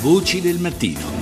[0.00, 1.15] Voci del mattino.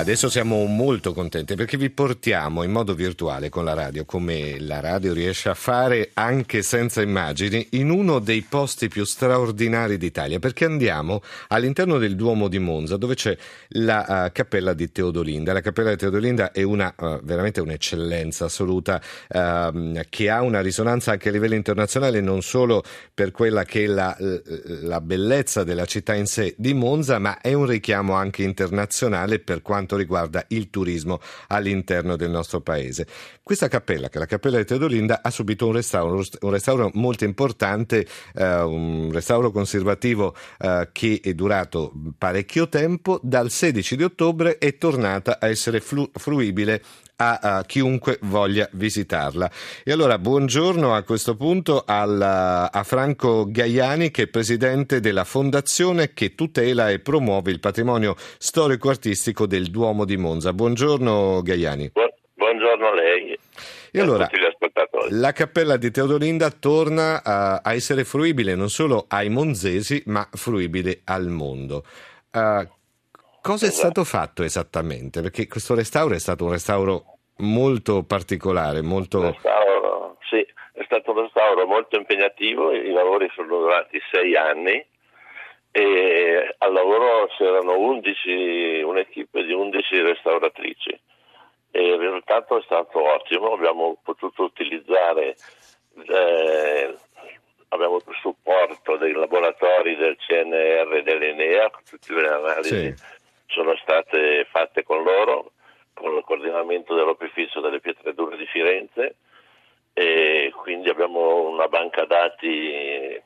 [0.00, 4.80] Adesso siamo molto contenti perché vi portiamo in modo virtuale con la radio, come la
[4.80, 10.64] radio riesce a fare anche senza immagini, in uno dei posti più straordinari d'Italia, perché
[10.64, 13.36] andiamo all'interno del Duomo di Monza, dove c'è
[13.72, 15.52] la uh, cappella di Teodolinda.
[15.52, 21.10] La cappella di Teodolinda è una, uh, veramente un'eccellenza assoluta uh, che ha una risonanza
[21.10, 22.82] anche a livello internazionale, non solo
[23.12, 27.52] per quella che è la, la bellezza della città in sé di Monza, ma è
[27.52, 33.06] un richiamo anche internazionale per quanto quanto riguarda il turismo all'interno del nostro paese.
[33.42, 37.24] Questa cappella, che è la cappella di Teodolinda, ha subito un restauro, un restauro molto
[37.24, 43.18] importante, eh, un restauro conservativo eh, che è durato parecchio tempo.
[43.22, 46.82] Dal 16 di ottobre è tornata a essere flu- fruibile
[47.20, 49.50] a, a, chiunque voglia visitarla.
[49.84, 56.12] E allora buongiorno a questo punto al, a Franco Gaiani che è presidente della fondazione
[56.14, 60.52] che tutela e promuove il patrimonio storico-artistico del Duomo di Monza.
[60.52, 61.92] Buongiorno Gaiani.
[62.34, 63.38] buongiorno a lei.
[63.92, 64.28] E allora,
[65.08, 71.00] la cappella di Teodolinda torna a, a, essere fruibile non solo ai monzesi, ma fruibile
[71.04, 71.84] al mondo.
[72.32, 72.66] Uh,
[73.42, 73.66] Cosa esatto.
[73.66, 75.22] è stato fatto esattamente?
[75.22, 79.22] Perché questo restauro è stato un restauro molto particolare, molto...
[79.22, 84.86] Restauro, sì, è stato un restauro molto impegnativo, i lavori sono durati sei anni
[85.72, 91.00] e al lavoro c'erano 11, un'equipe di 11 restauratrici.
[91.72, 95.36] E il risultato è stato ottimo, abbiamo potuto utilizzare
[96.06, 96.94] eh,
[97.68, 103.04] abbiamo il supporto dei laboratori del CNR e dell'Enea, tutte le analisi sì.
[103.46, 105.52] sono state fatte con loro,
[105.94, 109.16] con il coordinamento dell'Opificio delle Pietre Dure di Firenze.
[109.92, 113.20] E quindi abbiamo una banca dati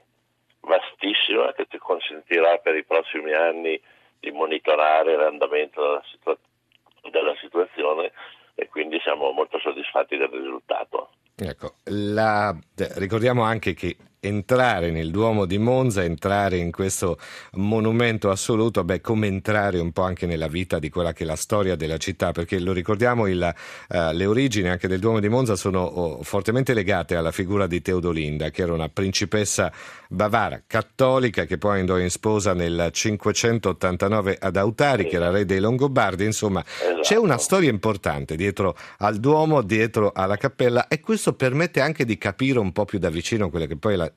[0.66, 3.80] vastissima che ci consentirà per i prossimi anni
[4.18, 6.38] di monitorare l'andamento della, situa-
[7.10, 8.12] della situazione
[8.54, 11.10] e quindi siamo molto soddisfatti del risultato.
[11.36, 12.56] Ecco, la,
[12.96, 17.18] ricordiamo anche che entrare nel Duomo di Monza, entrare in questo
[17.52, 21.36] monumento assoluto, beh, come entrare un po' anche nella vita di quella che è la
[21.36, 23.54] storia della città, perché lo ricordiamo, il,
[23.88, 27.82] uh, le origini anche del Duomo di Monza sono oh, fortemente legate alla figura di
[27.82, 29.70] Teodolinda, che era una principessa
[30.08, 35.60] bavara cattolica che poi andò in sposa nel 589 ad Autari, che era re dei
[35.60, 37.00] Longobardi, insomma, esatto.
[37.02, 42.16] c'è una storia importante dietro al Duomo, dietro alla cappella e questo permette anche di
[42.16, 44.12] capire un po' più da vicino quella che poi è la,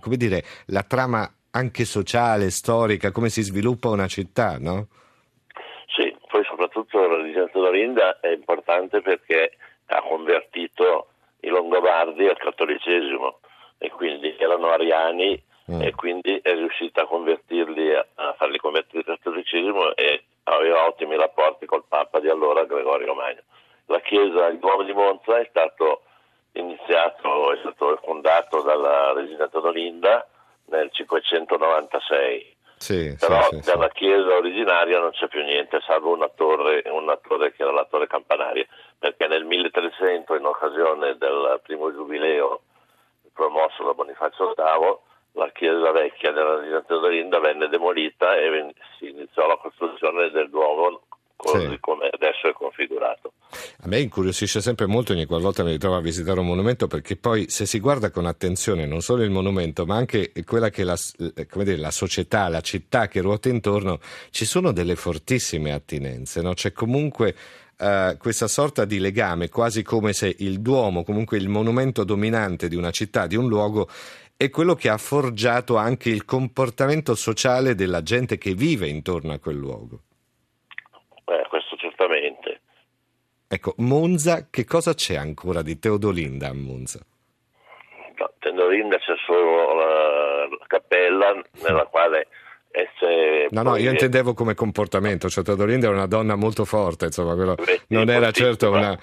[0.00, 4.88] come dire, la trama anche sociale, storica, come si sviluppa una città, no?
[5.86, 9.56] Sì, poi soprattutto la religione Dorinda è importante perché
[9.86, 11.08] ha convertito
[11.40, 13.38] i Longobardi al cattolicesimo
[13.78, 15.80] e quindi erano ariani mm.
[15.80, 21.66] e quindi è riuscita a convertirli, a farli convertire al cattolicesimo e aveva ottimi rapporti
[21.66, 23.42] col Papa di allora Gregorio Magno.
[23.86, 26.02] La chiesa, il Duomo di Monza è stato
[26.58, 30.26] iniziato, è stato fondato dalla Regina Teodolinda
[30.66, 32.54] nel 596.
[32.78, 37.16] Sì, Però sì, sì, dalla chiesa originaria non c'è più niente, salvo una torre, una
[37.16, 38.66] torre che era la torre campanaria,
[38.98, 42.60] perché nel 1300, in occasione del primo giubileo
[43.32, 44.98] promosso da Bonifacio VIII,
[45.32, 51.02] la chiesa vecchia della Regina Teodolinda venne demolita e si iniziò la costruzione del Duomo
[51.36, 51.80] così sì.
[51.80, 53.32] come adesso è configurato.
[53.86, 57.48] A me incuriosisce sempre molto ogni qualvolta mi ritrovo a visitare un monumento perché poi
[57.48, 60.98] se si guarda con attenzione non solo il monumento ma anche quella che è la,
[61.62, 66.52] dire, la società, la città che ruota intorno, ci sono delle fortissime attinenze, no?
[66.52, 67.34] c'è comunque
[67.78, 72.74] Uh, questa sorta di legame, quasi come se il Duomo, comunque il monumento dominante di
[72.74, 73.90] una città, di un luogo,
[74.34, 79.38] è quello che ha forgiato anche il comportamento sociale della gente che vive intorno a
[79.38, 80.00] quel luogo.
[83.48, 87.00] Ecco, Monza, che cosa c'è ancora di Teodolinda a Monza?
[88.18, 92.26] No, Teodolinda c'è solo la, la cappella nella quale
[93.50, 97.54] No, no, io intendevo come comportamento, cioè Teodolinda era una donna molto forte, insomma, però
[97.88, 98.98] non era certo una...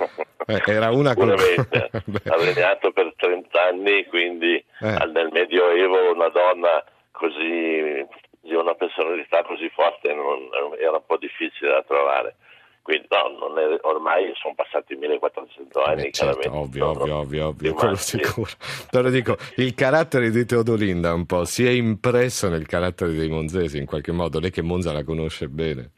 [0.45, 1.30] Eh, era una con...
[1.31, 5.06] ha regnato per 30 anni, quindi eh.
[5.12, 8.06] nel Medioevo una donna così,
[8.42, 12.36] di una personalità così forte non, era un po' difficile da trovare.
[12.83, 16.01] Quindi no, è, ormai sono passati 1400 anni.
[16.03, 18.51] Beh, certo, ovvio, ovvio, ovvio, ovvio, quello sicuro.
[18.91, 23.77] Però dico, il carattere di Teodolinda un po' si è impresso nel carattere dei monzesi
[23.77, 25.91] in qualche modo, lei che Monza la conosce bene.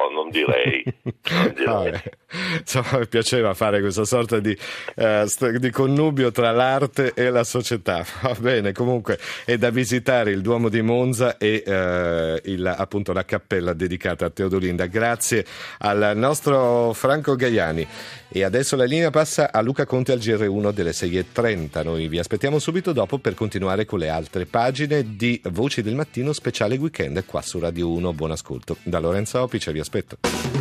[0.00, 0.82] No, non direi.
[1.30, 1.92] Non direi.
[1.92, 4.56] Ah, insomma, mi piaceva fare questa sorta di,
[4.96, 5.26] eh,
[5.58, 8.04] di, connubio tra l'arte e la società.
[8.22, 13.24] Va bene, comunque è da visitare il Duomo di Monza e eh, il, appunto la
[13.24, 14.86] cappella dedicata a Teodolinda.
[14.86, 15.44] Grazie
[15.78, 17.86] al nostro Franco Gaiani.
[18.32, 21.82] E adesso la linea passa a Luca Conte al GR1 delle 6.30.
[21.82, 26.32] Noi vi aspettiamo subito dopo per continuare con le altre pagine di Voci del Mattino
[26.32, 28.12] speciale weekend qua su Radio 1.
[28.12, 28.76] Buon ascolto.
[28.82, 29.89] Da Lorenzo Opice vi aspetto.
[29.90, 30.59] spet.